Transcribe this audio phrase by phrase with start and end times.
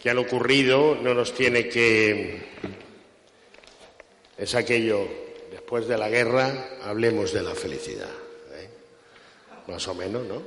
[0.00, 2.48] que han ocurrido no nos tiene que...
[4.36, 5.06] Es aquello,
[5.50, 8.08] después de la guerra, hablemos de la felicidad.
[8.52, 8.68] ¿eh?
[9.68, 10.42] Más o menos, ¿no?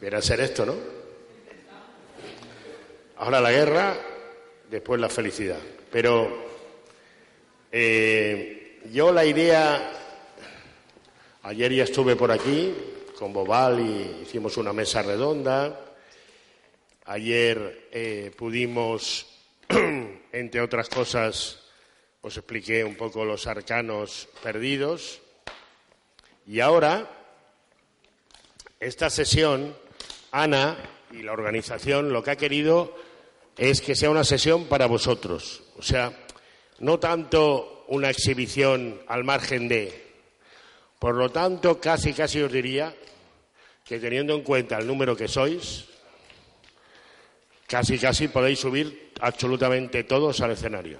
[0.00, 0.76] Viene a ser esto, ¿no?
[3.16, 3.96] Ahora la guerra,
[4.72, 5.60] después la felicidad.
[5.92, 6.44] Pero
[7.70, 9.92] eh, yo la idea,
[11.42, 12.74] ayer ya estuve por aquí
[13.16, 15.92] con Bobal y hicimos una mesa redonda
[17.04, 19.26] Ayer eh, pudimos,
[20.32, 21.58] entre otras cosas,
[22.20, 25.20] os expliqué un poco los arcanos perdidos.
[26.46, 27.10] Y ahora,
[28.78, 29.76] esta sesión,
[30.30, 30.78] Ana
[31.10, 32.96] y la organización lo que ha querido
[33.56, 35.62] es que sea una sesión para vosotros.
[35.78, 36.12] O sea,
[36.80, 40.12] no tanto una exhibición al margen de.
[40.98, 42.94] Por lo tanto, casi, casi os diría
[43.84, 45.86] que teniendo en cuenta el número que sois,
[47.72, 50.98] Casi, casi podéis subir absolutamente todos al escenario.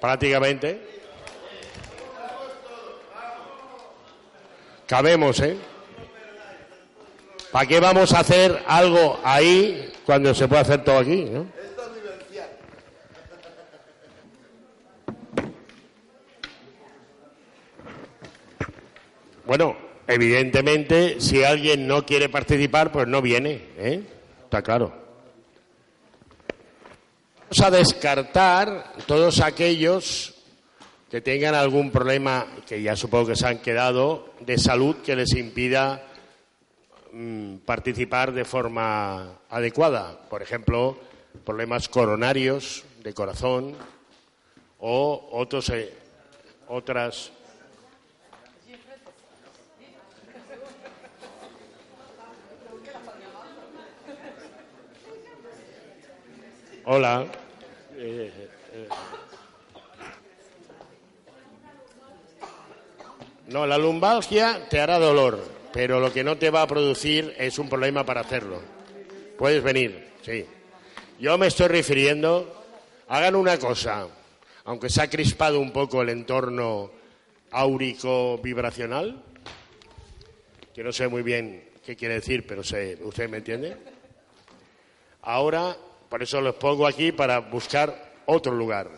[0.00, 0.80] Prácticamente.
[4.88, 5.56] Cabemos, ¿eh?
[7.56, 11.24] ¿Para qué vamos a hacer algo ahí cuando se puede hacer todo aquí?
[11.24, 11.46] ¿no?
[19.46, 19.74] Bueno,
[20.06, 24.02] Evidentemente, si alguien no quiere participar, pues no viene, ¿eh?
[24.44, 24.92] Está claro.
[27.40, 30.34] Vamos a descartar todos aquellos
[31.10, 35.34] que tengan algún problema, que ya supongo que se han quedado, de salud que les
[35.34, 36.02] impida
[37.16, 40.20] mm, participar de forma adecuada.
[40.28, 40.98] Por ejemplo,
[41.44, 43.74] problemas coronarios, de corazón,
[44.78, 45.94] o otros, eh,
[46.68, 47.32] otras
[56.88, 57.26] Hola.
[57.96, 58.30] Eh,
[58.72, 58.88] eh.
[63.48, 67.58] No, la lumbalgia te hará dolor, pero lo que no te va a producir es
[67.58, 68.62] un problema para hacerlo.
[69.36, 70.46] Puedes venir, sí.
[71.20, 72.64] Yo me estoy refiriendo,
[73.08, 74.08] hagan una cosa,
[74.64, 76.90] aunque se ha crispado un poco el entorno
[77.50, 79.22] áurico vibracional,
[80.74, 83.76] que no sé muy bien qué quiere decir, pero sé, usted me entiende.
[85.20, 85.76] Ahora
[86.08, 88.88] por eso los pongo aquí para buscar otro lugar.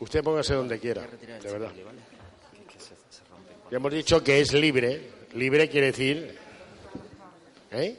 [0.00, 1.72] Usted póngase donde quiera, de verdad.
[3.72, 5.00] Ya hemos dicho que es libre.
[5.32, 6.36] Libre quiere decir.
[7.70, 7.96] ¿eh?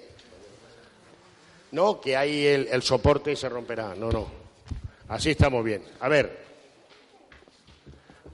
[1.72, 3.96] No, que hay el, soporte se romperá.
[3.96, 4.32] No, no.
[5.08, 5.84] Así estamos bien.
[6.00, 6.38] A ver.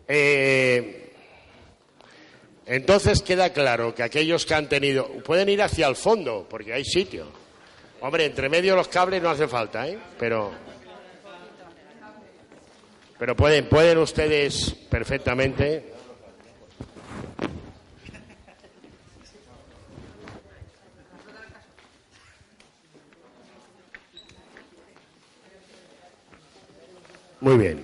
[0.05, 1.13] Eh,
[2.65, 6.83] entonces queda claro que aquellos que han tenido pueden ir hacia el fondo porque hay
[6.83, 7.27] sitio.
[8.01, 9.97] Hombre, entre medio los cables no hace falta, ¿eh?
[10.19, 10.51] Pero
[13.17, 15.98] pero pueden pueden ustedes perfectamente
[27.41, 27.83] Muy bien.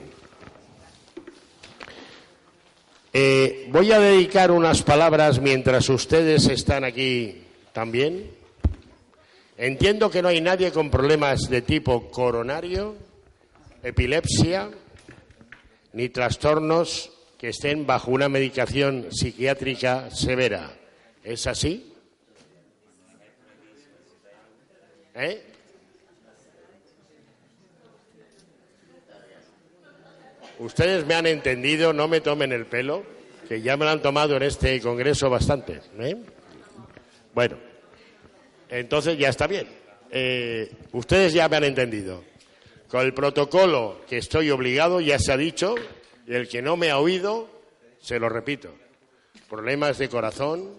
[3.14, 8.30] Eh, voy a dedicar unas palabras mientras ustedes están aquí también.
[9.58, 12.98] Entiendo que no hay nadie con problemas de tipo coronario,
[13.82, 14.70] epilepsia,
[15.94, 20.74] ni trastornos que estén bajo una medicación psiquiátrica severa.
[21.24, 21.94] ¿Es así?
[25.16, 25.55] ¿Eh?
[30.60, 33.04] Ustedes me han entendido, no me tomen el pelo,
[33.48, 35.82] que ya me lo han tomado en este congreso bastante.
[36.00, 36.16] ¿eh?
[37.34, 37.58] Bueno,
[38.70, 39.68] entonces ya está bien.
[40.09, 42.24] Eh, ustedes ya me han entendido.
[42.88, 45.76] Con el protocolo que estoy obligado ya se ha dicho,
[46.26, 47.50] y el que no me ha oído,
[48.00, 48.74] se lo repito.
[49.50, 50.76] Problemas de corazón,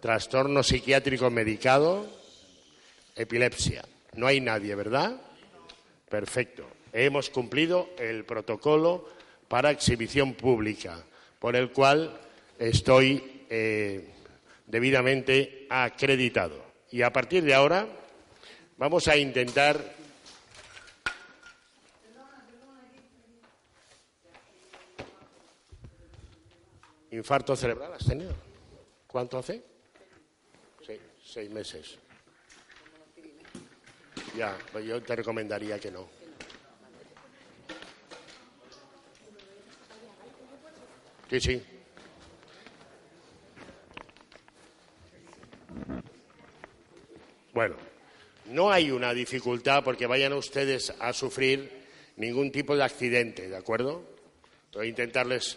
[0.00, 2.06] trastorno psiquiátrico medicado,
[3.16, 3.84] epilepsia.
[4.14, 5.20] No hay nadie, ¿verdad?
[6.08, 9.08] Perfecto hemos cumplido el protocolo
[9.48, 11.02] para exhibición pública,
[11.38, 12.18] por el cual
[12.58, 14.08] estoy eh,
[14.66, 16.64] debidamente acreditado.
[16.90, 17.86] Y a partir de ahora
[18.76, 20.02] vamos a intentar.
[27.10, 28.34] ¿Infarto cerebral has tenido?
[29.06, 29.62] ¿Cuánto hace?
[31.22, 31.98] Seis meses.
[34.36, 36.21] Ya, pues yo te recomendaría que no.
[41.32, 41.62] Sí, sí.
[47.54, 47.76] Bueno,
[48.50, 51.70] no hay una dificultad porque vayan ustedes a sufrir
[52.16, 54.04] ningún tipo de accidente, ¿de acuerdo?
[54.74, 55.56] Voy a intentarles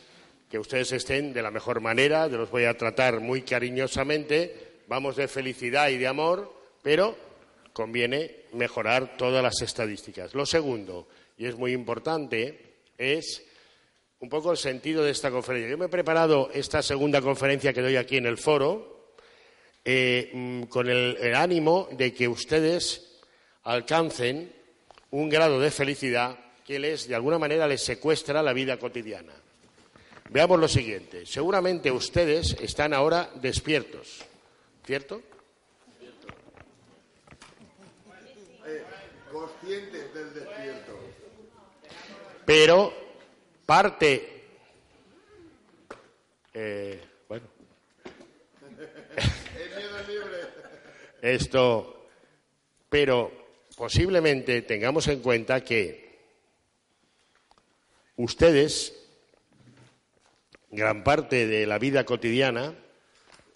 [0.49, 5.27] que ustedes estén de la mejor manera, los voy a tratar muy cariñosamente, vamos de
[5.27, 7.17] felicidad y de amor, pero
[7.73, 10.35] conviene mejorar todas las estadísticas.
[10.35, 13.43] Lo segundo, y es muy importante, es
[14.25, 15.69] un poco el sentido de esta conferencia.
[15.69, 19.11] Yo me he preparado esta segunda conferencia que doy aquí en el foro
[19.85, 23.19] eh, mm, con el, ánimo de que ustedes
[23.65, 24.51] alcancen
[25.11, 29.33] un grado de felicidad que les, de alguna manera, les secuestra la vida cotidiana.
[30.31, 31.27] Veamos lo siguiente.
[31.27, 34.25] Seguramente ustedes están ahora despiertos,
[34.87, 35.21] ¿cierto?
[39.31, 40.99] conscientes del despierto.
[42.43, 43.04] Pero
[43.65, 44.43] parte.
[46.53, 47.47] Eh, bueno.
[51.21, 52.07] Esto.
[52.89, 53.31] Pero
[53.75, 56.19] posiblemente tengamos en cuenta que
[58.15, 58.93] ustedes,
[60.69, 62.73] gran parte de la vida cotidiana,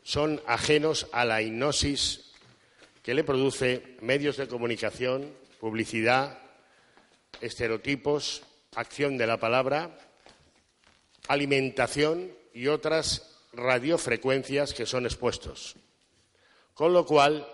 [0.04, 2.34] son ajenos a la hipnosis
[3.04, 6.40] que le produce medios de comunicación, publicidad,
[7.42, 8.44] estereotipos,
[8.76, 9.98] acción de la palabra,
[11.28, 15.76] alimentación y otras radiofrecuencias que son expuestos.
[16.74, 17.48] Con lo cual,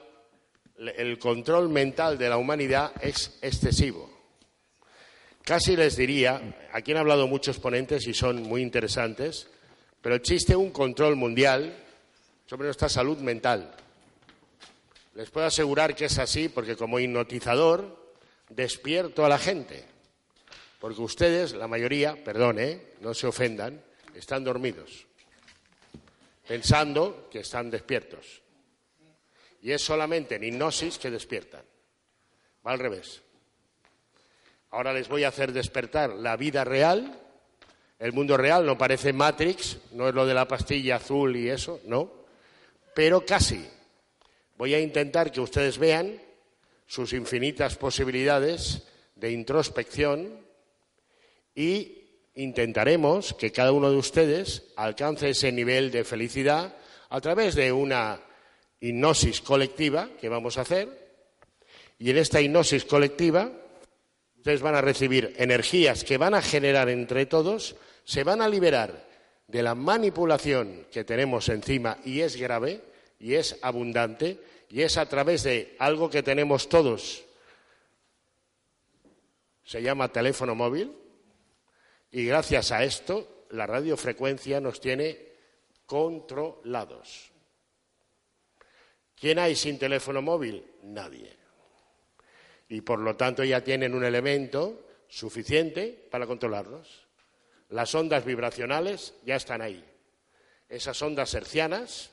[0.78, 4.10] el control mental de la humanidad es excesivo.
[5.44, 6.42] Casi les diría,
[6.74, 9.48] aquí han hablado muchos ponentes y son muy interesantes,
[10.02, 11.84] pero existe un control mundial
[12.46, 13.74] sobre nuestra salud mental.
[15.14, 18.14] Les puedo asegurar que es así porque como hipnotizador
[18.50, 19.95] despierto a la gente.
[20.86, 22.60] Porque ustedes, la mayoría, perdón,
[23.02, 23.82] no se ofendan,
[24.14, 25.08] están dormidos,
[26.48, 28.44] pensando que están despiertos.
[29.64, 31.66] Y es solamente en hipnosis que despiertan.
[32.64, 33.24] Va al revés.
[34.70, 37.20] Ahora les voy a hacer despertar la vida real.
[37.98, 41.82] El mundo real no parece Matrix, no es lo de la pastilla azul y eso,
[41.86, 42.12] no.
[42.94, 43.68] Pero casi.
[44.56, 46.22] Voy a intentar que ustedes vean
[46.86, 48.84] sus infinitas posibilidades
[49.16, 50.45] de introspección
[51.56, 52.04] y
[52.36, 56.76] intentaremos que cada uno de ustedes alcance ese nivel de felicidad
[57.10, 58.20] a través de una
[58.82, 61.06] hipnosis colectiva que vamos a hacer
[61.98, 63.50] y en esta hipnosis colectiva
[64.38, 69.06] ustedes van a recibir energías que van a generar entre todos, se van a liberar
[69.48, 72.82] de la manipulación que tenemos encima y es grave,
[73.20, 77.24] y es abundante y es a través de algo que tenemos todos.
[79.64, 80.92] Se llama teléfono móvil
[82.12, 85.34] y gracias a esto la radiofrecuencia nos tiene
[85.86, 87.32] controlados.
[89.16, 90.66] ¿Quién hay sin teléfono móvil?
[90.84, 91.36] Nadie.
[92.70, 97.06] Y por lo tanto ya tienen un elemento suficiente para controlarlos.
[97.70, 99.84] Las ondas vibracionales ya están ahí.
[100.68, 102.12] Esas ondas hercianas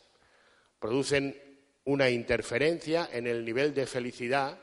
[0.79, 1.41] producen
[1.85, 4.59] una interferencia en el nivel de felicidad.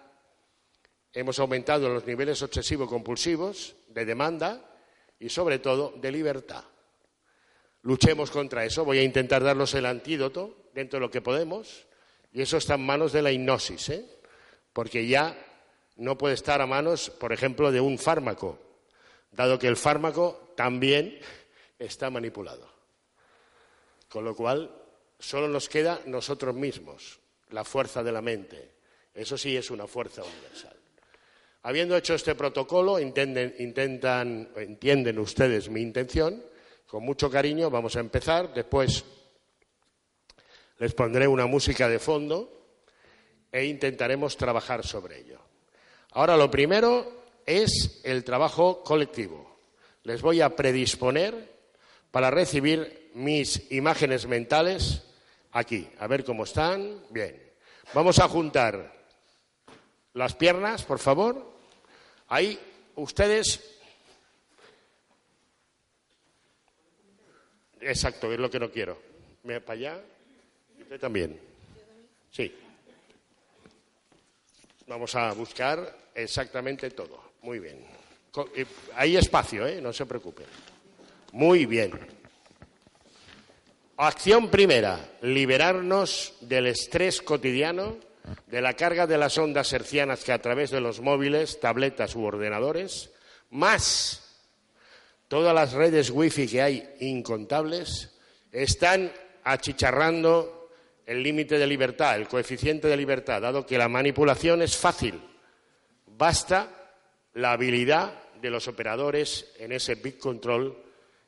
[1.12, 4.69] Hemos aumentado los niveles obsesivo-compulsivos de demanda
[5.20, 6.64] y, sobre todo, de libertad.
[7.82, 8.86] Luchemos contra eso.
[8.86, 11.86] Voy a intentar darnos el antídoto dentro de lo que podemos.
[12.32, 14.06] Y eso está en manos de la hipnosis, ¿eh?
[14.74, 15.36] porque ya
[15.98, 18.60] no puede estar a manos, por ejemplo, de un fármaco,
[19.32, 21.20] dado que el fármaco también
[21.78, 22.70] está manipulado.
[24.08, 24.76] Con lo cual,
[25.18, 28.76] solo nos queda nosotros mismos, la fuerza de la mente.
[29.14, 30.79] Eso sí es una fuerza universal.
[31.64, 36.44] Habiendo hecho este protocolo, intentan, entienden ustedes mi intención.
[36.88, 38.54] Con mucho cariño vamos a empezar.
[38.54, 39.04] Después
[40.78, 42.68] les pondré una música de fondo
[43.52, 45.40] e intentaremos trabajar sobre ello.
[46.12, 49.58] Ahora lo primero es el trabajo colectivo.
[50.04, 51.60] Les voy a predisponer
[52.12, 55.04] para recibir mis imágenes mentales
[55.52, 57.04] Aquí, a ver cómo están.
[57.10, 57.42] Bien.
[57.94, 58.99] Vamos a juntar
[60.14, 61.54] las piernas, por favor.
[62.28, 62.60] Ahí,
[62.96, 63.78] ustedes.
[67.82, 69.02] Exacto, es lo que no quiero.
[69.44, 70.02] Me para allá.
[70.82, 71.40] Usted también.
[72.32, 72.54] Sí.
[74.88, 77.32] Vamos a buscar exactamente todo.
[77.42, 77.86] Muy bien.
[78.56, 79.82] Eh, hay espacio, ¿eh?
[79.82, 80.46] No se preocupen.
[81.32, 81.92] Muy bien.
[83.98, 87.98] Acción primera, liberarnos del estrés cotidiano,
[88.48, 92.24] de la carga de las ondas hercianas que a través de los móviles, tabletas u
[92.24, 93.12] ordenadores,
[93.50, 94.26] más
[95.28, 98.18] todas las redes wifi que hay incontables,
[98.52, 99.12] están
[99.44, 100.72] achicharrando
[101.06, 105.20] el límite de libertad, el coeficiente de libertad, dado que la manipulación es fácil.
[106.06, 106.96] Basta
[107.34, 110.78] la habilidad de los operadores en ese big control,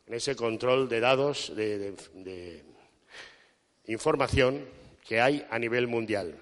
[0.08, 2.64] en ese control de datos, de, de
[3.88, 4.66] información
[5.08, 6.36] que hay a nivel mundial.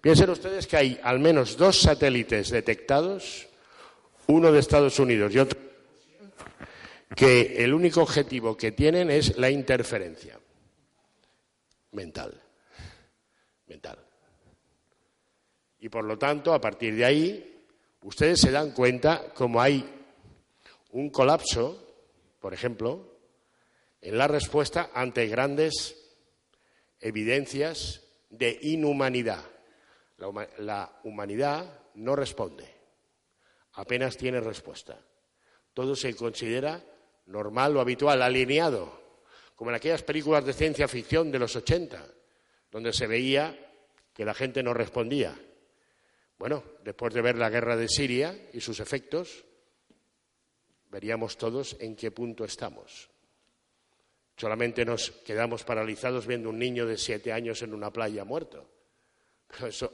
[0.00, 3.46] Piensen ustedes que hay al menos dos satélites detectados,
[4.26, 5.66] uno de Estados Unidos y otro
[7.14, 10.38] que el único objetivo que tienen es la interferencia
[11.92, 12.42] mental.
[13.66, 13.98] Mental.
[15.78, 17.64] Y por lo tanto, a partir de ahí,
[18.02, 19.88] ustedes se dan cuenta como hay
[20.90, 21.82] un colapso,
[22.40, 23.16] por ejemplo,
[24.00, 25.96] en la respuesta ante grandes
[27.00, 29.44] evidencias de inhumanidad.
[30.18, 32.66] La, humanidad no responde,
[33.74, 34.98] apenas tiene respuesta.
[35.74, 36.82] Todo se considera
[37.26, 39.20] normal o habitual, alineado,
[39.54, 42.06] como en aquellas películas de ciencia ficción de los 80,
[42.70, 43.54] donde se veía
[44.14, 45.38] que la gente no respondía.
[46.38, 49.44] Bueno, después de ver la guerra de Siria y sus efectos,
[50.90, 53.10] veríamos todos en qué punto estamos.
[54.36, 58.75] Solamente nos quedamos paralizados viendo un niño de siete años en una playa muerto.
[59.66, 59.92] Eso,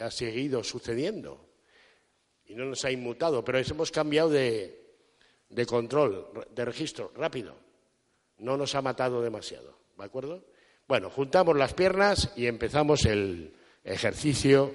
[0.00, 1.48] ha seguido sucediendo
[2.46, 4.88] y no nos ha inmutado, pero hemos cambiado de,
[5.48, 7.54] de control, de registro, rápido.
[8.38, 10.44] No nos ha matado demasiado, ¿de acuerdo?
[10.86, 13.54] Bueno, juntamos las piernas y empezamos el
[13.84, 14.74] ejercicio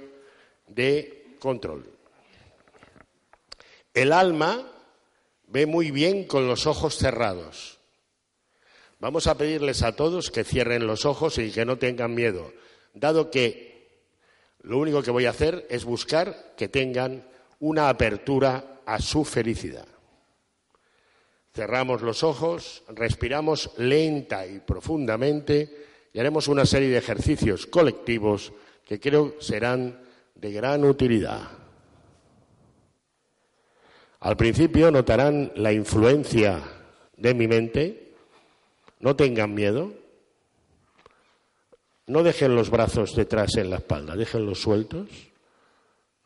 [0.68, 1.90] de control.
[3.94, 4.72] El alma
[5.48, 7.80] ve muy bien con los ojos cerrados.
[9.00, 12.54] Vamos a pedirles a todos que cierren los ojos y que no tengan miedo,
[12.94, 13.73] dado que
[14.64, 17.26] lo único que voy a hacer es buscar que tengan
[17.60, 19.88] una apertura a su felicidad.
[21.54, 28.52] Cerramos los ojos, respiramos lenta y profundamente y haremos una serie de ejercicios colectivos
[28.86, 30.02] que creo serán
[30.36, 31.42] de gran utilidad.
[34.20, 36.62] Al principio notarán la influencia
[37.18, 38.04] de mi mente
[39.00, 39.92] no tengan miedo.
[42.08, 45.10] No dejen los brazos detrás en la espalda, déjenlos sueltos,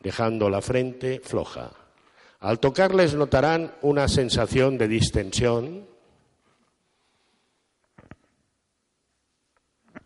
[0.00, 1.70] dejando la frente floja.
[2.40, 5.86] Al tocarles notarán una sensación de distensión.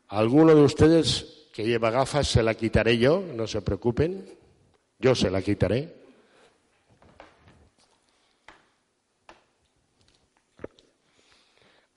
[0.09, 4.27] Alguno de ustedes que lleva gafas se la quitaré yo, no se preocupen,
[4.99, 6.03] yo se la quitaré.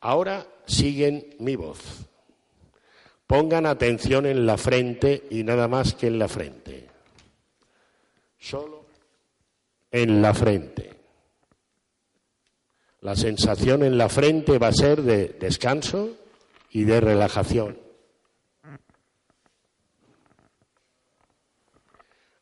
[0.01, 1.79] Ahora siguen mi voz.
[3.27, 6.88] Pongan atención en la frente y nada más que en la frente.
[8.38, 8.86] Solo
[9.91, 10.94] en la frente.
[13.01, 16.10] La sensación en la frente va a ser de descanso
[16.72, 17.79] y de relajación.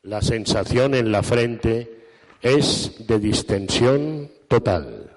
[0.02, 2.06] La sensación en la frente
[2.42, 5.14] es de distensión total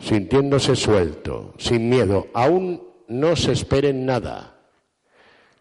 [0.00, 2.28] sintiéndose suelto, sin miedo.
[2.32, 4.56] Aún no se esperen nada.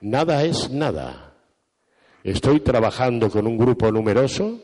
[0.01, 1.33] Nada es nada.
[2.23, 4.61] Estoy trabajando con un grupo numeroso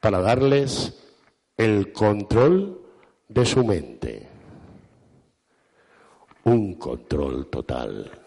[0.00, 0.94] para darles
[1.56, 2.80] el control
[3.28, 4.28] de su mente.
[6.44, 8.25] Un control total.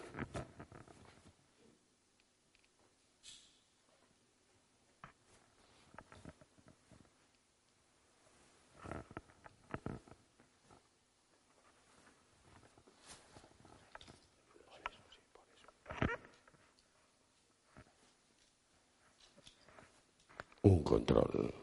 [20.62, 21.54] Un control.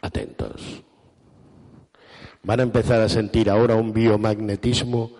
[0.00, 0.82] Atentos.
[2.42, 5.12] Van a empezar a sentir ahora un biomagnetismo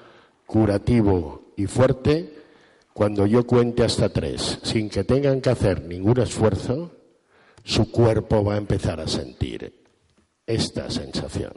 [0.46, 2.34] curativo y fuerte
[2.92, 6.92] cuando yo cuente hasta tres, sin que tengan que hacer ningún esfuerzo,
[7.64, 9.84] su cuerpo va a empezar a sentir
[10.46, 11.54] esta sensación.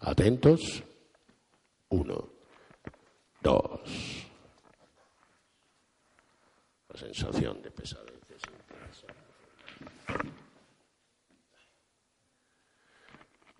[0.00, 0.84] Atentos.
[1.88, 2.29] Uno
[3.42, 3.80] dos.
[6.88, 8.20] La sensación de pesadez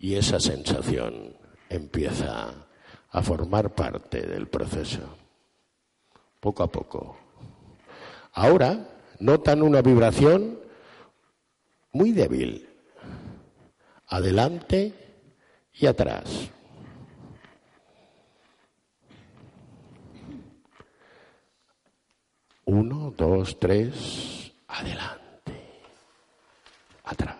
[0.01, 1.37] Y esa sensación
[1.69, 2.67] empieza
[3.11, 5.15] a formar parte del proceso,
[6.39, 7.17] poco a poco.
[8.33, 8.87] Ahora
[9.19, 10.59] notan una vibración
[11.91, 12.67] muy débil.
[14.07, 14.93] Adelante
[15.73, 16.49] y atrás.
[22.73, 25.51] Uno, dos, tres, adelante,
[27.03, 27.35] atrás,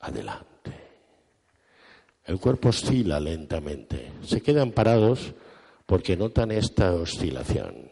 [0.00, 0.72] adelante.
[2.26, 4.12] El cuerpo oscila lentamente.
[4.24, 5.32] Se quedan parados
[5.86, 7.90] porque notan esta oscilación.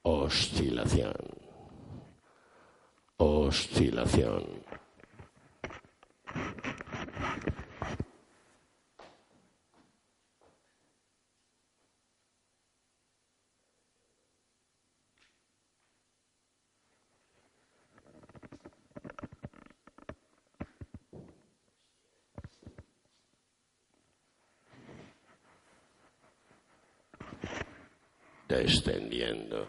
[0.00, 1.12] Oscilación.
[3.18, 4.61] Oscilación.
[28.52, 29.66] Descendiendo.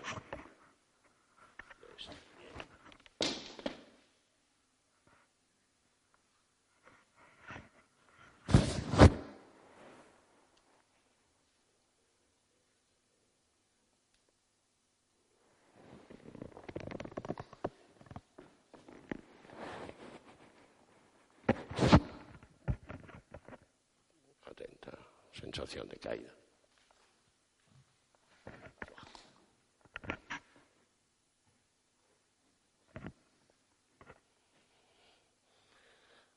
[25.32, 26.34] Sensación de caída.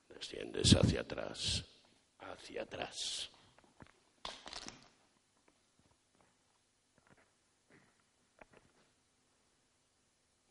[0.09, 1.65] Desciendes hacia atrás,
[2.21, 3.31] hacia atrás.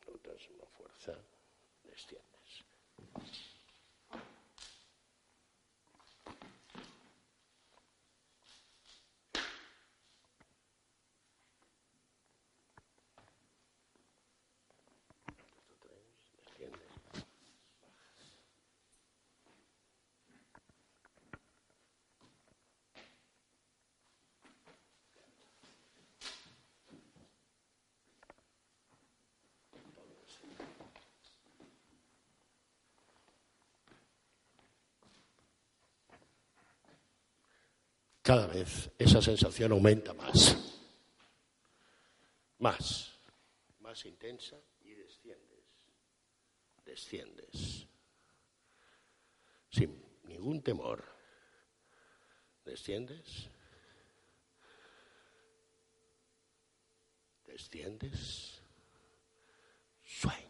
[0.06, 1.14] Notas una fuerza,
[1.82, 2.64] desciendes.
[16.36, 16.96] Desciendes.
[38.26, 40.56] Cada vez esa sensación aumenta más.
[42.58, 43.20] Más.
[43.78, 45.64] Más intensa y desciendes.
[46.84, 47.86] Desciendes.
[49.70, 51.04] Sin ningún temor.
[52.64, 53.48] Desciendes.
[57.44, 58.60] Desciendes.
[60.02, 60.46] Sueño.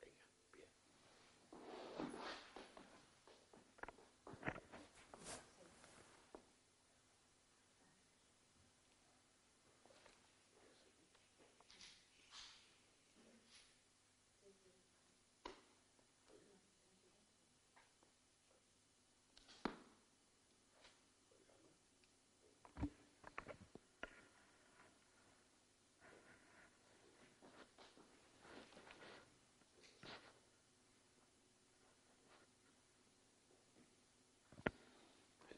[0.00, 0.68] Venga, bien.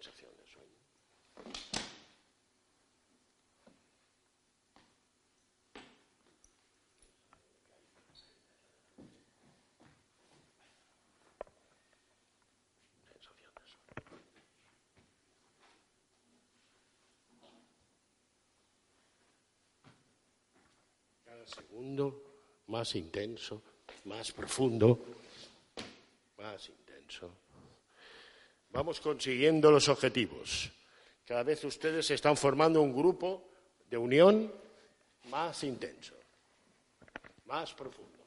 [0.00, 0.78] Sensación de sueño.
[13.10, 13.88] Sensación de sueño.
[21.24, 22.22] Cada segundo
[22.66, 23.62] más intenso,
[24.04, 24.98] más profundo,
[26.36, 27.30] más intenso.
[28.70, 30.70] Vamos consiguiendo los objetivos.
[31.24, 33.50] Cada vez ustedes están formando un grupo
[33.88, 34.52] de unión
[35.30, 36.14] más intenso,
[37.46, 38.17] más profundo.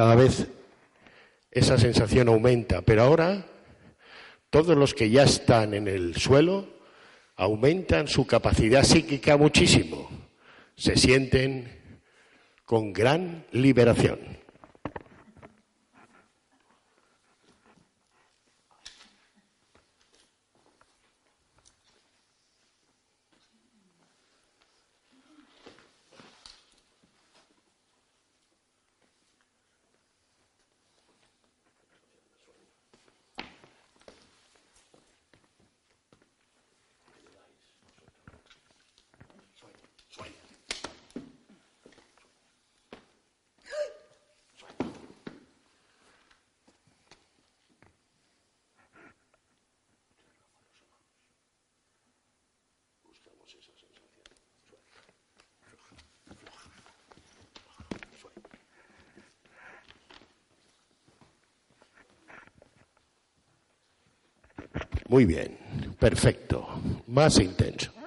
[0.00, 0.46] Cada vez
[1.50, 3.44] esa sensación aumenta, pero ahora
[4.48, 6.66] todos los que ya están en el suelo
[7.36, 10.08] aumentan su capacidad psíquica muchísimo.
[10.74, 11.68] Se sienten
[12.64, 14.39] con gran liberación.
[65.08, 65.58] Muy bien,
[65.98, 66.68] perfecto,
[67.08, 67.99] más intenso.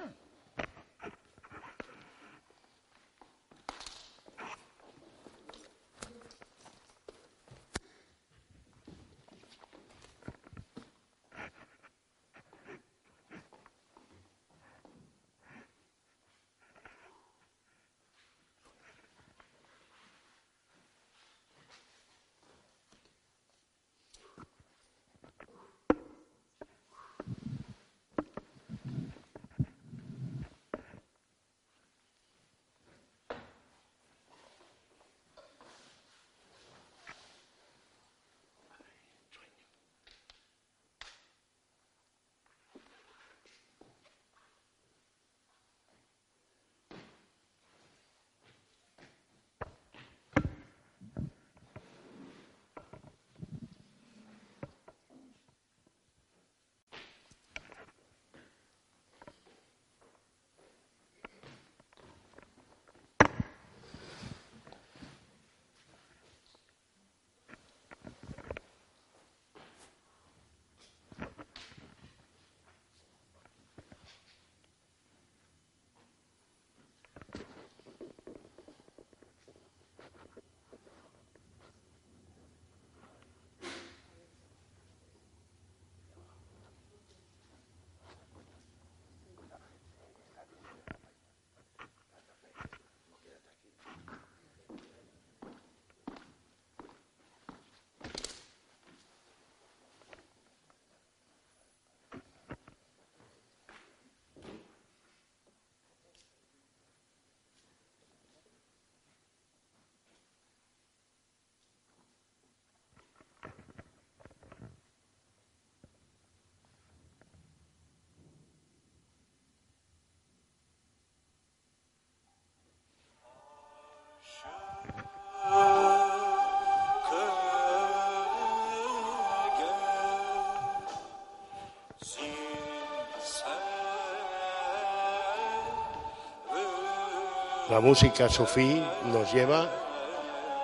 [137.74, 138.80] La música sufí
[139.12, 139.68] nos lleva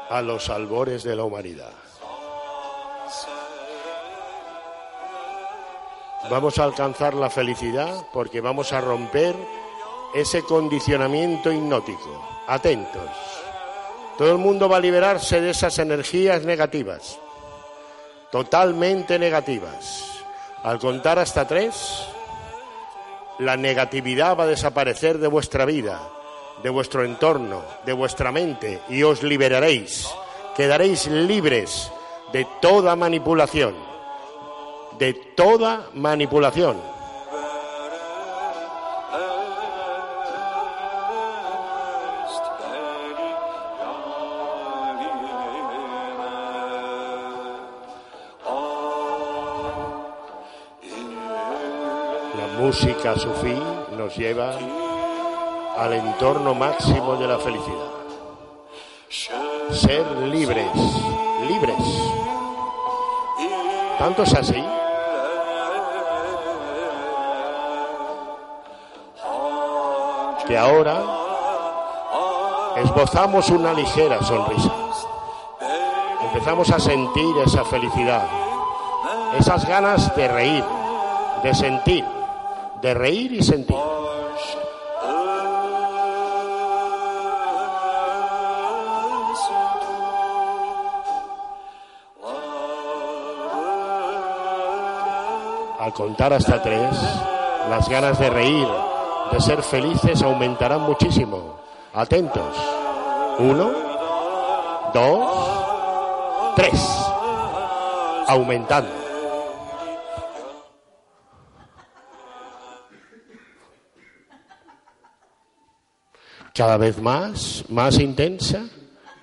[0.09, 1.73] a los albores de la humanidad.
[6.31, 9.35] Vamos a alcanzar la felicidad porque vamos a romper
[10.15, 12.29] ese condicionamiento hipnótico.
[12.47, 13.11] Atentos.
[14.17, 17.19] Todo el mundo va a liberarse de esas energías negativas,
[18.31, 20.23] totalmente negativas.
[20.63, 22.07] Al contar hasta tres,
[23.41, 26.01] la negatividad va a desaparecer de vuestra vida
[26.63, 30.09] de vuestro entorno, de vuestra mente, y os liberaréis.
[30.57, 31.91] Quedaréis libres
[32.33, 33.75] de toda manipulación,
[34.99, 36.77] de toda manipulación.
[52.37, 53.55] La música sufí
[53.97, 54.59] nos lleva
[55.77, 57.91] al entorno máximo de la felicidad.
[59.71, 60.71] Ser libres,
[61.49, 61.77] libres.
[63.99, 64.65] ¿Tanto es así?
[70.47, 71.03] Que ahora
[72.77, 74.73] esbozamos una ligera sonrisa.
[76.23, 78.27] Empezamos a sentir esa felicidad,
[79.39, 80.65] esas ganas de reír,
[81.43, 82.05] de sentir,
[82.81, 83.90] de reír y sentir.
[95.81, 96.91] Al contar hasta tres,
[97.71, 98.69] las ganas de reír,
[99.33, 101.59] de ser felices aumentarán muchísimo.
[101.95, 102.55] Atentos.
[103.39, 103.71] Uno,
[104.93, 106.79] dos, tres.
[108.29, 108.91] Aumentando.
[116.55, 118.67] Cada vez más, más intensa,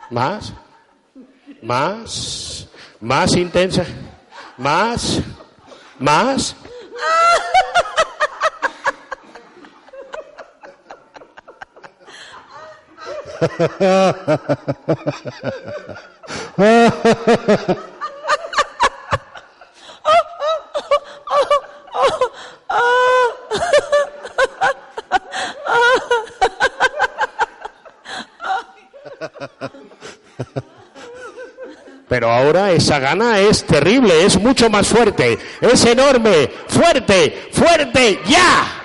[0.10, 0.54] más,
[1.62, 2.68] más,
[3.00, 3.86] más intensa,
[4.58, 5.22] más,
[6.00, 6.56] ¿Más?
[32.28, 38.77] Pero ahora esa gana es terrible, es mucho más fuerte, es enorme, fuerte, fuerte, ya.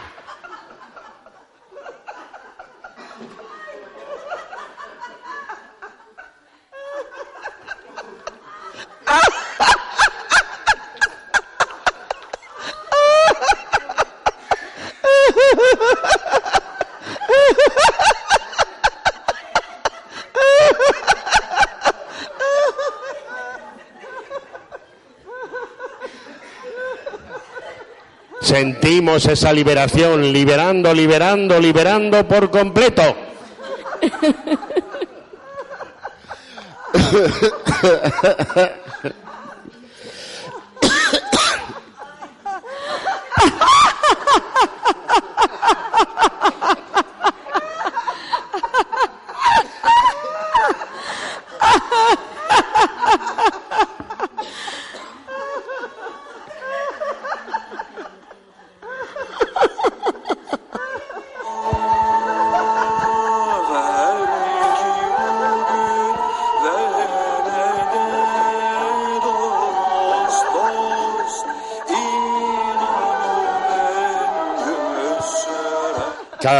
[29.01, 33.17] Esa liberación, liberando, liberando, liberando por completo.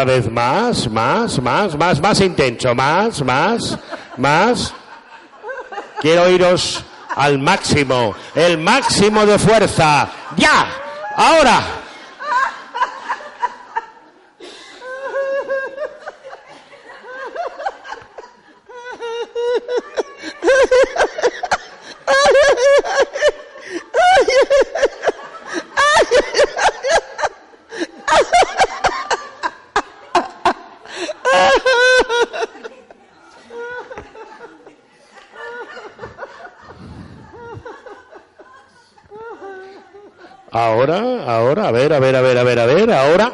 [0.03, 3.79] Cada vez más, más, más, más, más intenso, más, más,
[4.17, 4.75] más.
[6.01, 6.83] Quiero iros
[7.15, 10.11] al máximo, el máximo de fuerza.
[10.37, 10.67] ¡Ya!
[11.15, 11.83] ¡Ahora
[41.27, 43.33] ahora, a ver, a ver, a ver, a ver, a ver, ahora.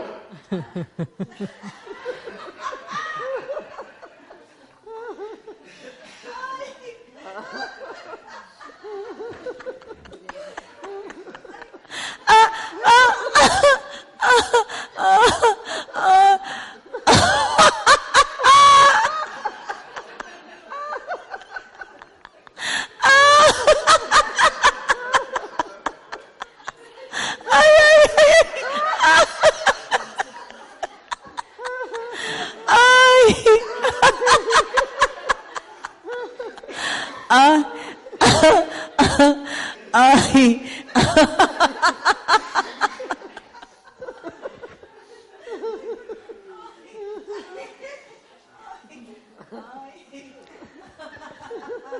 [39.93, 40.63] Ay,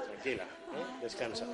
[0.07, 1.03] Tranquila, ¿eh?
[1.03, 1.45] descansa.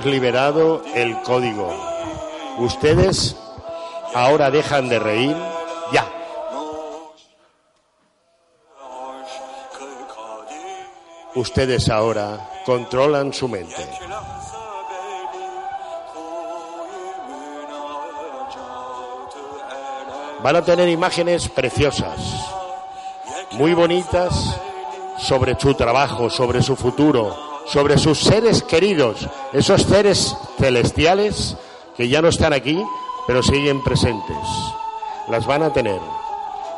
[0.00, 1.76] Hemos liberado el código.
[2.56, 3.36] Ustedes
[4.14, 5.36] ahora dejan de reír.
[5.92, 6.10] Ya.
[11.34, 13.86] Ustedes ahora controlan su mente.
[20.42, 22.16] Van a tener imágenes preciosas,
[23.50, 24.58] muy bonitas
[25.18, 31.56] sobre su trabajo, sobre su futuro, sobre sus seres queridos, esos seres celestiales
[31.96, 32.82] que ya no están aquí,
[33.26, 34.36] pero siguen presentes.
[35.28, 36.00] Las van a tener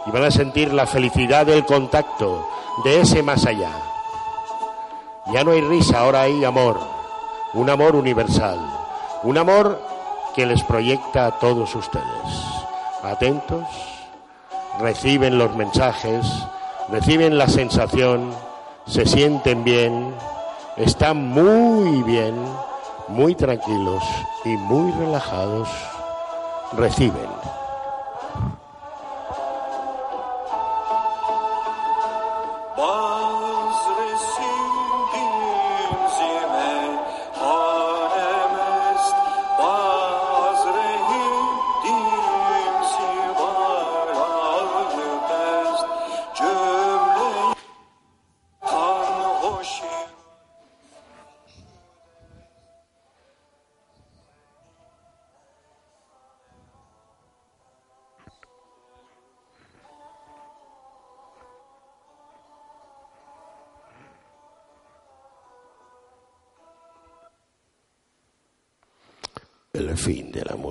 [0.07, 2.47] y van a sentir la felicidad del contacto
[2.85, 3.73] de ese más allá.
[5.33, 6.79] Ya no hay risa, ahora hay amor,
[7.55, 8.59] un amor universal,
[9.23, 9.81] un amor
[10.35, 12.05] que les proyecta a todos ustedes.
[13.03, 13.65] Atentos,
[14.79, 16.27] reciben los mensajes,
[16.91, 18.35] reciben la sensación,
[18.87, 20.15] se sienten bien,
[20.77, 22.35] están muy bien,
[23.09, 24.03] muy tranquilos
[24.45, 25.69] y muy relajados,
[26.77, 27.29] reciben.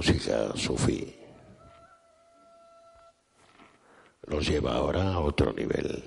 [0.01, 1.15] Música sufí.
[4.25, 6.03] Los lleva ahora a otro nivel.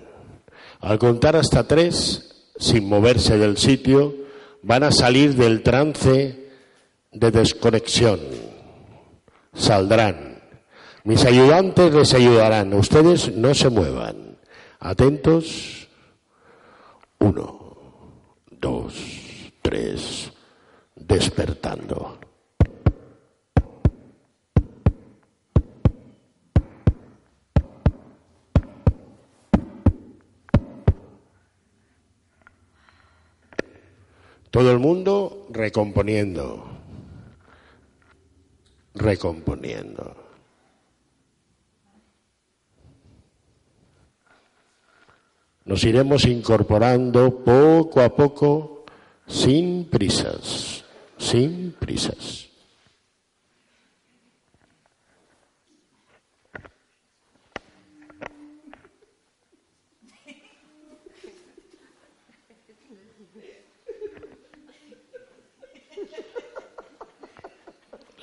[0.80, 4.12] Al contar hasta tres, sin moverse del sitio,
[4.62, 6.50] van a salir del trance
[7.12, 8.18] de desconexión.
[9.52, 10.42] Saldrán.
[11.04, 12.74] Mis ayudantes les ayudarán.
[12.74, 14.38] Ustedes no se muevan.
[14.80, 15.86] Atentos.
[17.20, 17.76] Uno,
[18.50, 18.94] dos,
[19.62, 20.32] tres.
[20.96, 22.18] Despertando.
[34.54, 36.64] Todo el mundo recomponiendo,
[38.94, 40.14] recomponiendo.
[45.64, 48.84] Nos iremos incorporando poco a poco,
[49.26, 50.84] sin prisas,
[51.18, 52.53] sin prisas.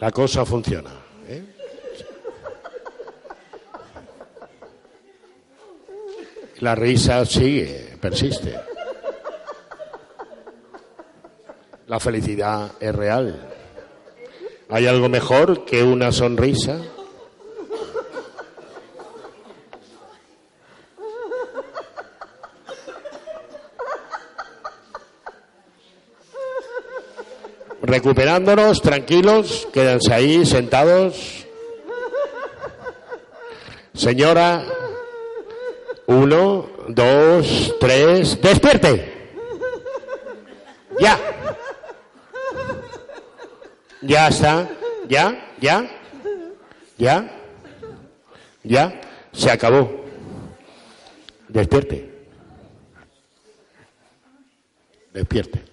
[0.02, 0.90] La cosa funciona.
[1.28, 1.44] ¿eh?
[6.60, 8.60] La risa sigue, persiste.
[11.86, 13.48] La felicidad es real.
[14.70, 16.82] ¿Hay algo mejor que una sonrisa?
[27.92, 31.46] Recuperándonos, tranquilos, quédense ahí sentados.
[33.94, 34.64] Señora,
[36.06, 39.30] uno, dos, tres, despierte.
[41.02, 41.20] Ya.
[44.02, 44.70] Ya está.
[45.10, 45.92] Ya, ya.
[46.98, 47.30] Ya.
[48.64, 49.02] Ya.
[49.34, 49.92] Se acabó.
[51.50, 52.10] Despierte.
[55.12, 55.71] Despierte.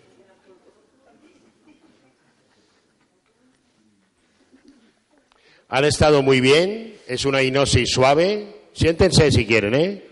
[5.69, 8.55] Han estado muy bien, es una hipnosis suave.
[8.73, 10.05] Siéntense si quieren, ¿eh?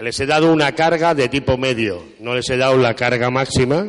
[0.00, 3.88] Les he dado una carga de tipo medio, no les he dado la carga máxima.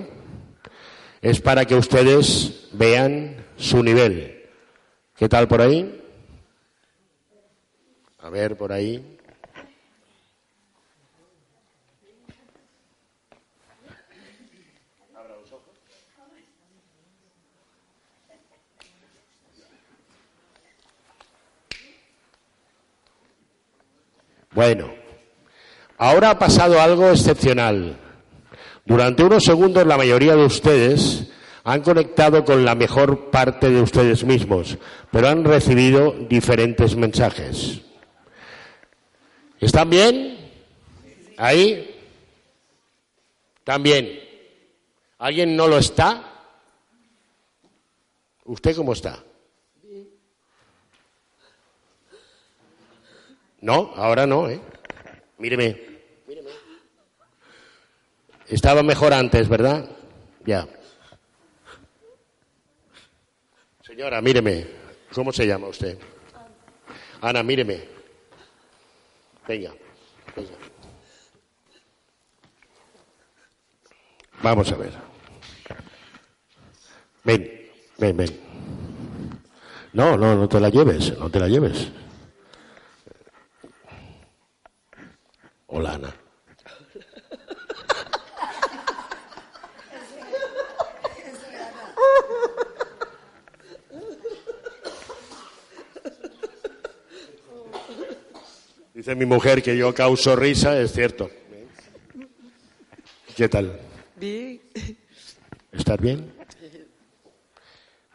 [1.22, 4.44] Es para que ustedes vean su nivel.
[5.16, 6.02] ¿Qué tal por ahí?
[8.20, 9.18] A ver, por ahí.
[24.52, 24.94] Bueno,
[25.98, 27.98] ahora ha pasado algo excepcional.
[28.86, 31.28] Durante unos segundos la mayoría de ustedes
[31.64, 34.78] han conectado con la mejor parte de ustedes mismos,
[35.12, 37.82] pero han recibido diferentes mensajes.
[39.60, 40.38] ¿Están bien?
[41.38, 41.96] ¿Ahí?
[43.60, 44.20] ¿Están bien?
[45.20, 46.24] ¿Alguien no lo está?
[48.44, 49.24] ¿Usted cómo está?
[53.62, 54.60] No, ahora no, ¿eh?
[55.38, 55.80] Míreme.
[56.28, 56.50] Míreme.
[58.48, 59.88] Estaba mejor antes, ¿verdad?
[60.46, 60.68] Ya.
[63.86, 64.68] Señora, míreme.
[65.14, 65.98] ¿Cómo se llama usted?
[67.22, 67.88] Ana, míreme.
[69.48, 69.74] Venga.
[70.36, 70.52] venga.
[74.42, 74.92] Vamos a ver.
[77.24, 78.40] Ven, ven, ven.
[79.94, 81.92] No, no, no te la lleves, no te la lleves.
[85.68, 86.14] Hola, Ana.
[98.94, 101.28] Dice mi mujer que yo causo risa, es cierto.
[103.36, 103.76] ¿Qué tal?
[104.16, 104.62] Bien.
[105.72, 106.32] ¿Estás bien?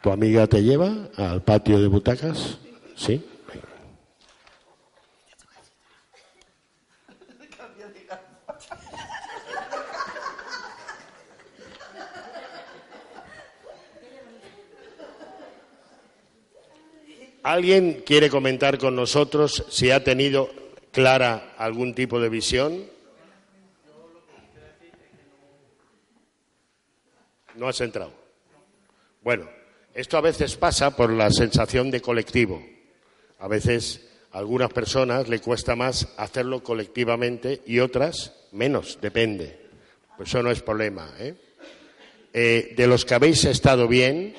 [0.01, 2.59] ¿Tu amiga te lleva al patio de butacas?
[2.95, 3.21] ¿Sí?
[17.43, 20.56] ¿Alguien quiere comentar con nosotros si ha tenido
[20.97, 22.83] clara algún tipo de visión?
[27.53, 28.13] No has entrado.
[29.21, 29.47] Bueno,
[29.93, 32.65] esto a veces pasa por la sensación de colectivo.
[33.37, 39.55] A veces a algunas personas le cuesta más hacerlo colectivamente y otras menos, depende.
[40.17, 41.13] Pues eso no es problema.
[41.19, 41.35] ¿eh?
[42.33, 44.33] Eh, de los que habéis estado bien,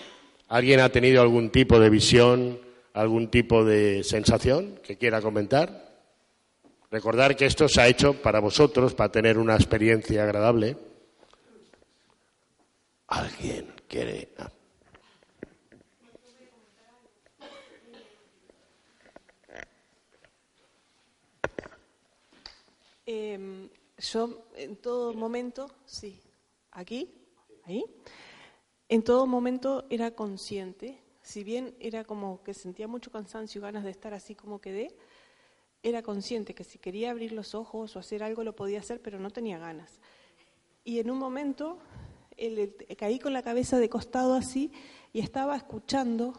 [0.48, 2.58] ¿alguien ha tenido algún tipo de visión,
[2.94, 5.87] algún tipo de sensación que quiera comentar?
[6.90, 10.76] Recordar que esto se ha hecho para vosotros, para tener una experiencia agradable.
[13.08, 14.28] ¿Alguien quiere?
[23.04, 23.68] Eh,
[23.98, 26.20] yo en todo momento, sí,
[26.72, 27.10] aquí,
[27.64, 27.82] ahí,
[28.88, 33.84] en todo momento era consciente, si bien era como que sentía mucho cansancio y ganas
[33.84, 34.94] de estar así como quedé,
[35.82, 39.18] era consciente que si quería abrir los ojos o hacer algo lo podía hacer, pero
[39.18, 40.00] no tenía ganas.
[40.84, 41.78] Y en un momento
[42.96, 44.72] caí con la cabeza de costado así
[45.12, 46.34] y estaba escuchando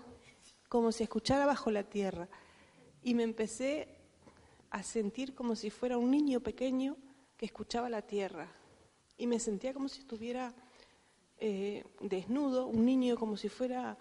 [0.70, 2.30] como si escuchara bajo la tierra.
[3.04, 3.88] Y me empecé
[4.70, 6.96] a sentir como si fuera un niño pequeño
[7.38, 8.52] que escuchaba la tierra.
[9.18, 10.54] Y me sentía como si estuviera
[11.40, 13.98] eh, desnudo, un niño como si fuera,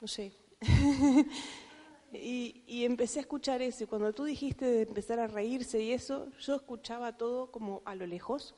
[0.00, 0.32] no sé.
[2.12, 3.84] y, empecé a escuchar eso.
[3.84, 7.94] Y cuando tú dijiste de empezar a reírse y eso, yo escuchaba todo como a
[7.94, 8.54] lo lejos,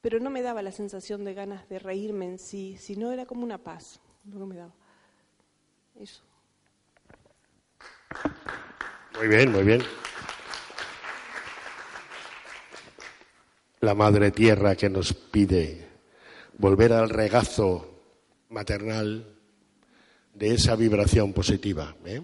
[0.00, 3.44] pero no me daba la sensación de ganas de reírme en sí, sino era como
[3.44, 4.00] una paz,
[4.30, 4.74] que me daba.
[5.98, 6.22] Eso.
[9.18, 9.82] Muy bien, muy bien.
[13.80, 15.86] La madre tierra que nos pide
[16.58, 17.96] volver al regazo
[18.50, 19.36] maternal
[20.34, 21.94] de esa vibración positiva.
[22.04, 22.22] ¿eh?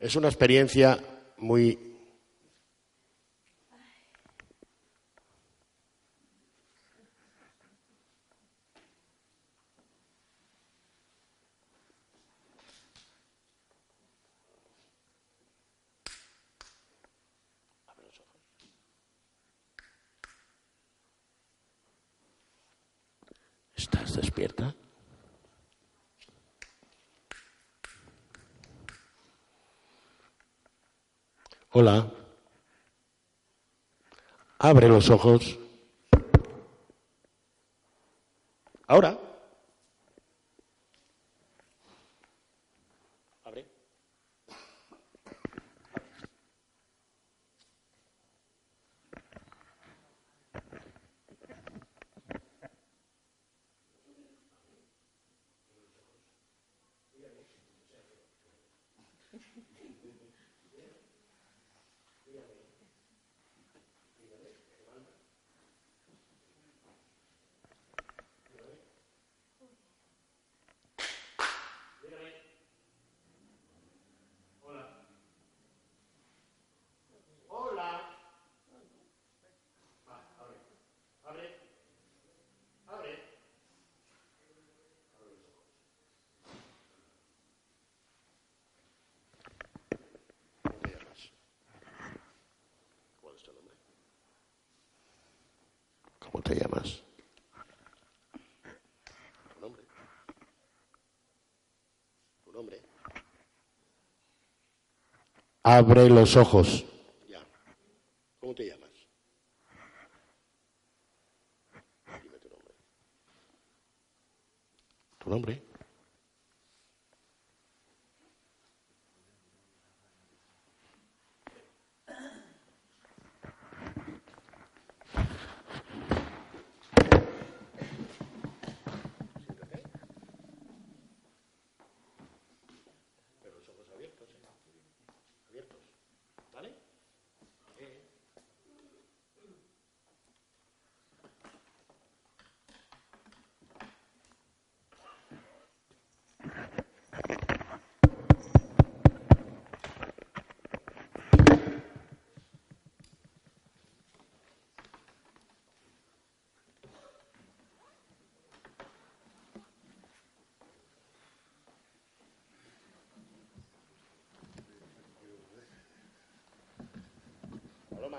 [0.00, 0.98] Es una experiencia
[1.36, 1.78] muy
[23.74, 24.74] ¿Estás despierta?
[31.72, 32.10] Hola.
[34.58, 35.56] Abre los ojos.
[38.88, 39.16] Ahora.
[43.44, 43.66] Abre.
[77.48, 77.90] Hola.
[80.08, 80.56] Va, abre.
[81.24, 81.56] Abre.
[82.86, 83.12] Abre.
[90.62, 91.30] ¿Cómo te llamas?
[93.20, 93.74] ¿Cuál es tu nombre?
[96.18, 97.02] ¿Cómo te llamas?
[99.54, 99.82] ¿Tu nombre?
[102.44, 102.80] ¿Tu nombre?
[105.62, 106.84] Abre los ojos.
[107.28, 107.40] Ya.
[108.40, 108.90] ¿Cómo te llamas?
[112.22, 112.74] Dime tu nombre.
[115.18, 115.69] ¿Tu nombre?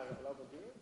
[0.01, 0.80] I love a beer.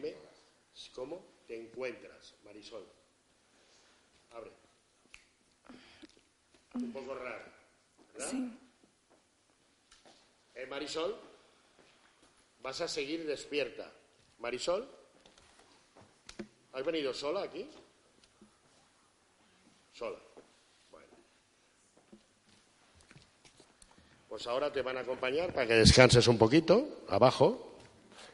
[0.00, 0.16] Dime
[0.94, 2.86] cómo te encuentras, Marisol.
[4.30, 4.50] Abre.
[6.74, 7.44] Un poco raro.
[8.18, 8.50] Sí.
[10.54, 11.14] ¿Eh, Marisol?
[12.62, 13.92] Vas a seguir despierta.
[14.38, 14.88] ¿Marisol?
[16.72, 17.68] ¿Has venido sola aquí?
[19.92, 20.18] Sola.
[20.90, 21.08] Bueno.
[24.30, 27.76] Pues ahora te van a acompañar para que descanses un poquito, abajo.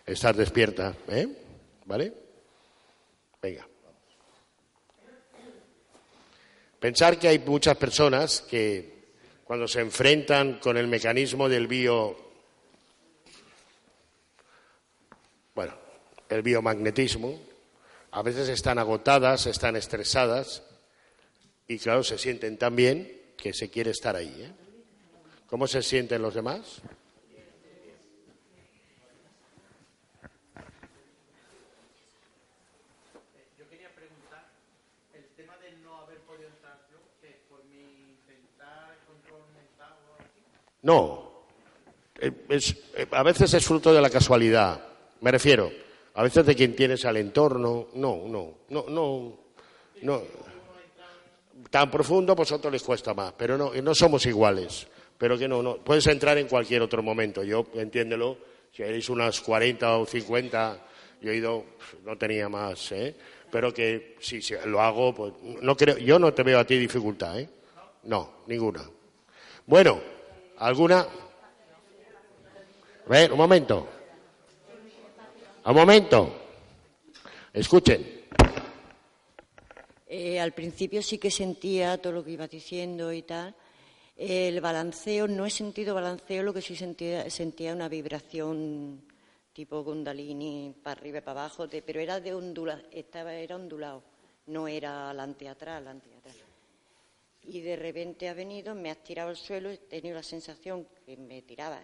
[0.05, 1.46] Estás despierta, ¿eh?
[1.87, 2.13] ¿Vale?
[3.41, 3.67] Venga.
[6.79, 8.95] Pensar que hay muchas personas que
[9.45, 12.17] cuando se enfrentan con el mecanismo del bio,
[15.55, 15.75] bueno,
[16.29, 17.41] el biomagnetismo,
[18.11, 20.63] a veces están agotadas, están estresadas
[21.69, 24.35] y claro, se sienten tan bien que se quiere estar ahí.
[24.43, 24.53] ¿eh?
[25.49, 26.83] ¿Cómo se sienten los demás?
[33.59, 34.51] Yo quería preguntar,
[35.15, 37.83] el tema de no haber podido entrar yo, que es por mi
[38.17, 40.41] intentar control mental o algo así.
[40.87, 41.45] No.
[42.21, 44.81] Eh, eh, a veces es fruto de la casualidad.
[45.21, 45.69] Me refiero,
[46.15, 47.89] a veces de quien tienes al entorno.
[47.95, 49.39] No, no, no, no,
[50.03, 50.23] no.
[51.69, 53.33] Tan profundo, pues a otros les cuesta más.
[53.37, 54.87] Pero no, no somos iguales.
[55.19, 55.79] Pero que no, no.
[55.79, 57.43] Puedes entrar en cualquier otro momento.
[57.43, 58.39] Yo, entiéndelo,
[58.71, 60.87] si erais unas 40 o 50,
[61.21, 61.65] yo he ido,
[62.05, 63.13] no tenía más, ¿eh?
[63.51, 65.33] Pero que si, si lo hago, pues
[65.63, 67.49] no creo, yo no te veo a ti dificultad, ¿eh?
[68.05, 68.89] No, ninguna.
[69.67, 70.16] Bueno,
[70.59, 71.01] ¿alguna?
[71.01, 73.89] A ver, un momento.
[75.65, 76.33] Un momento.
[77.53, 78.17] Escuchen.
[80.09, 83.55] Eh, al principio sí que sentía todo lo que iba diciendo y tal.
[84.17, 89.03] El balanceo, no he sentido balanceo, lo que sí sentía, sentía una vibración
[89.53, 94.03] tipo Kundalini para arriba y para abajo, pero era de ondula, estaba, era ondulado,
[94.47, 95.83] no era adelante atrás.
[97.47, 101.17] Y de repente ha venido, me has tirado al suelo, he tenido la sensación que
[101.17, 101.81] me tiraba.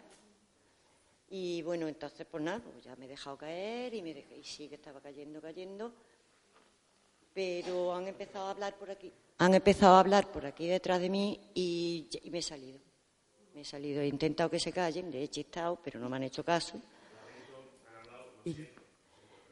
[1.31, 4.45] Y bueno, entonces pues nada, pues ya me he dejado caer y, me dejé, y
[4.45, 5.95] sí que estaba cayendo, cayendo
[7.35, 9.13] pero han empezado a hablar por aquí.
[9.39, 12.79] Han empezado a hablar por aquí detrás de mí y, y me he salido.
[13.55, 14.01] Me he salido.
[14.03, 16.81] He intentado que se callen, le he chistado, pero no me han hecho caso.
[18.45, 18.57] Y-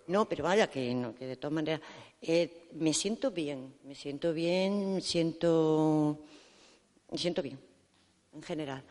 [0.06, 1.80] no, pero vaya, que, no, que de todas maneras
[2.22, 6.18] eh, me siento bien, me siento bien, me siento,
[7.10, 7.58] me siento bien,
[8.34, 8.82] en general.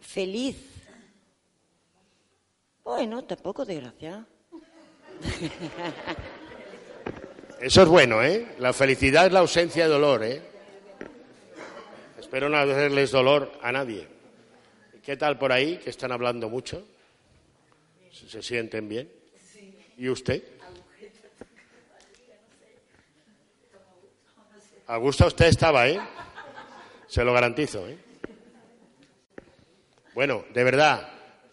[0.00, 0.56] feliz?
[2.82, 4.26] Bueno, tampoco, desgraciada.
[7.60, 8.46] Eso es bueno, ¿eh?
[8.58, 10.42] La felicidad es la ausencia de dolor, ¿eh?
[12.18, 14.06] Espero no hacerles dolor a nadie.
[15.02, 15.78] ¿Qué tal por ahí?
[15.78, 16.84] Que están hablando mucho.
[18.12, 19.10] ¿Se, se sienten bien?
[19.96, 20.42] ¿Y usted?
[24.86, 25.98] A gusto usted estaba, ¿eh?
[27.06, 27.96] Se lo garantizo, ¿eh?
[30.14, 31.08] Bueno, de verdad,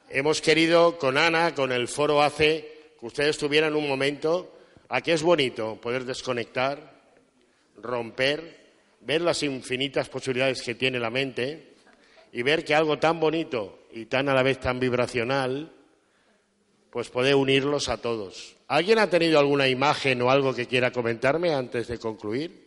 [0.09, 4.57] hemos querido con Ana, con el Foro ACE, que ustedes tuvieran un momento.
[4.89, 6.93] Aquí es bonito poder desconectar,
[7.77, 11.75] romper, ver las infinitas posibilidades que tiene la mente
[12.33, 15.71] y ver que algo tan bonito y tan a la vez tan vibracional,
[16.89, 18.57] pues puede unirlos a todos.
[18.67, 22.60] ¿Alguien ha tenido alguna imagen o algo que quiera comentarme antes de concluir?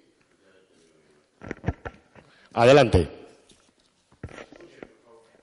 [2.52, 3.08] Adelante.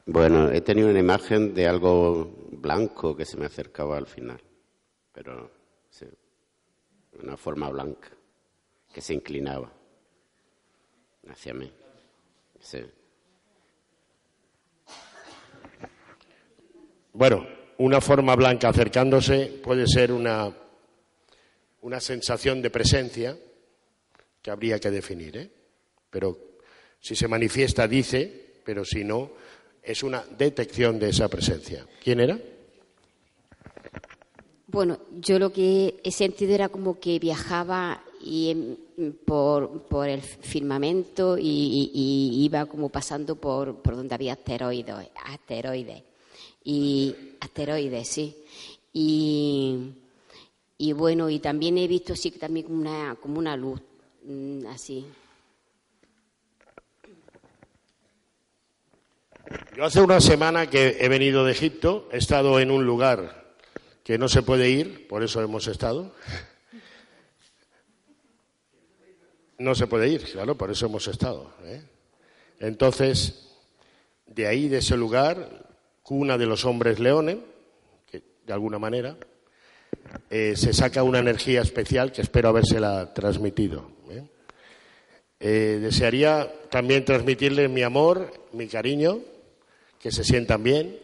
[0.06, 4.42] Bueno, he tenido una imagen de algo blanco que se me acercaba al final,
[5.12, 5.52] pero
[5.90, 6.06] sí,
[7.22, 8.10] una forma blanca
[8.94, 9.72] que se inclinaba
[11.30, 11.72] hacia mí.
[12.60, 12.80] Sí.
[17.14, 17.46] Bueno,
[17.78, 20.52] una forma blanca acercándose puede ser una,
[21.82, 23.38] una sensación de presencia
[24.42, 25.61] que habría que definir, ¿eh?
[26.12, 26.38] Pero
[27.00, 29.32] si se manifiesta, dice, pero si no,
[29.82, 31.88] es una detección de esa presencia.
[32.04, 32.40] ¿Quién era?
[34.68, 40.22] Bueno, yo lo que he sentido era como que viajaba y, em, por, por el
[40.22, 41.90] firmamento y,
[42.46, 46.04] iba como pasando por, por donde había asteroides, asteroides
[46.64, 48.36] y asteroides, sí.
[48.94, 49.78] Y,
[50.78, 53.82] y bueno, y también he visto sí también como una, como una luz
[54.26, 55.06] mm, así.
[59.76, 63.54] Yo hace una semana que he venido de Egipto, he estado en un lugar
[64.04, 66.14] que no se puede ir, por eso hemos estado.
[69.58, 71.54] No se puede ir, claro, por eso hemos estado.
[71.64, 71.84] ¿eh?
[72.60, 73.56] Entonces,
[74.26, 75.66] de ahí, de ese lugar,
[76.02, 77.38] cuna de los hombres leones,
[78.10, 79.18] que de alguna manera,
[80.30, 83.92] eh, se saca una energía especial que espero habérsela transmitido.
[85.40, 85.80] ¿eh?
[85.80, 89.20] Desearía también transmitirles mi amor, mi cariño,
[90.02, 91.00] que se sientan bien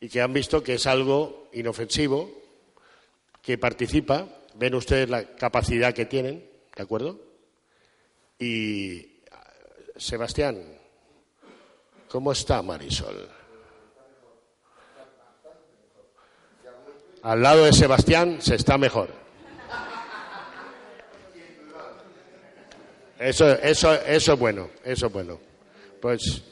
[0.00, 2.30] y que han visto que es algo inofensivo,
[3.42, 6.44] que participa, ven ustedes la capacidad que tienen,
[6.76, 7.18] ¿de acuerdo?
[8.38, 9.20] Y
[9.96, 10.62] Sebastián,
[12.08, 13.28] ¿cómo está Marisol?
[17.22, 19.10] Al lado de Sebastián se está mejor.
[23.18, 25.38] Eso, eso, eso es bueno, eso es bueno.
[26.00, 26.42] Pues.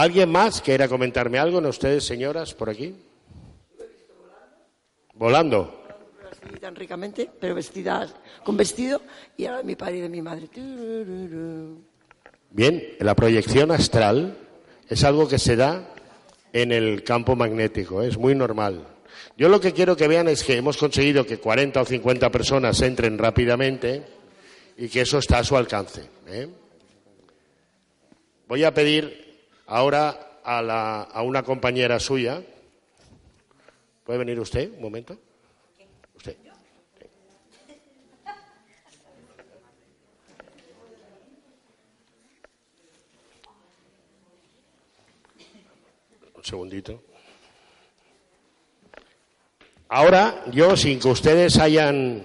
[0.00, 1.60] ¿Alguien más quiera comentarme algo?
[1.60, 2.94] ¿No ustedes, señoras, por aquí?
[5.12, 5.84] Volando.
[6.58, 9.02] tan ricamente, pero vestidas con vestido,
[9.36, 10.48] y ahora de mi padre y de mi madre.
[12.48, 14.38] Bien, la proyección astral
[14.88, 15.92] es algo que se da
[16.54, 18.86] en el campo magnético, es muy normal.
[19.36, 22.80] Yo lo que quiero que vean es que hemos conseguido que 40 o 50 personas
[22.80, 24.02] entren rápidamente
[24.78, 26.08] y que eso está a su alcance.
[26.26, 26.48] ¿eh?
[28.48, 29.29] Voy a pedir
[29.70, 32.42] ahora a, la- a una compañera suya.
[34.04, 35.16] ¿Puede venir usted un momento?
[36.16, 36.36] Usted.
[46.36, 47.02] Un segundito.
[49.88, 52.22] Ahora, yo, sin que ustedes hayan,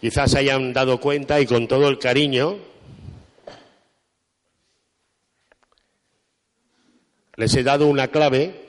[0.00, 2.56] quizás hayan dado cuenta y con todo el cariño,
[7.36, 8.68] les he dado una clave,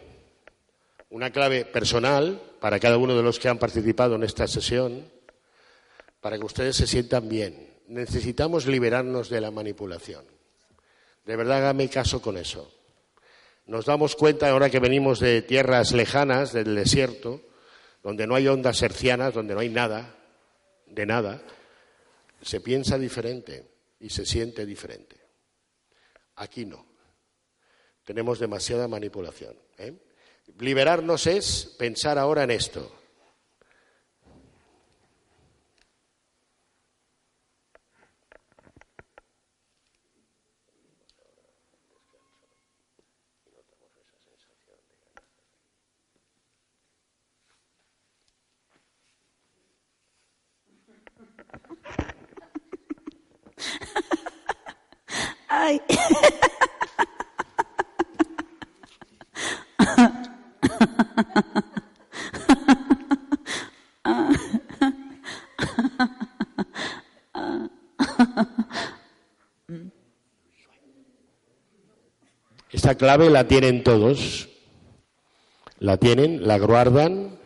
[1.10, 5.10] una clave personal para cada uno de los que han participado en esta sesión,
[6.22, 7.74] para que ustedes se sientan bien.
[7.88, 10.26] Necesitamos liberarnos de la manipulación.
[11.26, 12.72] De verdad, hágame caso con eso.
[13.66, 17.42] Nos damos cuenta ahora que venimos de tierras lejanas, del desierto,
[18.04, 20.16] donde no hay ondas hercianas, donde no hay nada,
[20.86, 21.42] de nada,
[22.42, 23.66] se piensa diferente
[24.00, 25.18] y se siente diferente.
[26.36, 26.87] Aquí no.
[28.08, 29.54] Tenemos demasiada manipulación.
[29.78, 29.94] ¿eh?
[30.60, 32.90] Liberarnos es pensar ahora en esto.
[55.50, 55.82] Ay.
[72.88, 74.48] Esta clave la tienen todos.
[75.80, 77.38] La tienen, la guardan.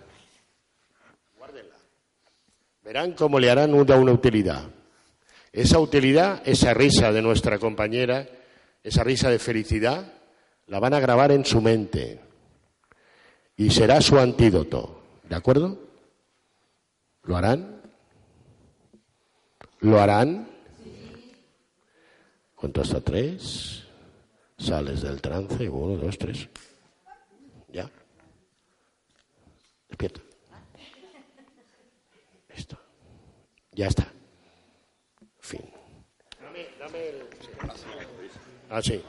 [2.84, 4.70] Verán cómo le harán una, una utilidad.
[5.52, 8.30] Esa utilidad, esa risa de nuestra compañera,
[8.84, 10.14] esa risa de felicidad,
[10.68, 12.20] la van a grabar en su mente.
[13.58, 15.02] Y será su antídoto.
[15.28, 15.80] ¿De acuerdo?
[17.24, 17.82] ¿Lo harán?
[19.80, 20.48] ¿Lo harán?
[22.54, 23.81] Cuento hasta tres.
[24.62, 25.68] Sales del trance.
[25.68, 26.48] Uno, dos, tres.
[27.70, 27.90] Ya.
[29.90, 30.22] Despierta.
[32.56, 32.78] Listo.
[33.72, 34.08] Ya está.
[35.40, 35.62] Fin.
[38.70, 39.02] Ah, sí.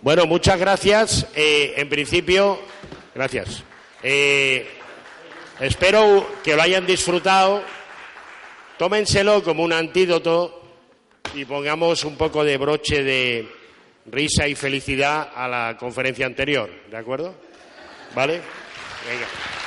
[0.00, 1.26] Bueno, muchas gracias.
[1.34, 2.60] Eh, en principio,
[3.12, 3.64] gracias.
[4.04, 4.66] Eh,
[5.58, 7.64] espero que lo hayan disfrutado.
[8.78, 10.62] Tómenselo como un antídoto
[11.34, 13.59] y pongamos un poco de broche de
[14.06, 16.70] risa y felicidad a la conferencia anterior.
[16.90, 17.34] ¿De acuerdo?
[18.14, 18.40] ¿Vale?
[19.08, 19.59] Venga.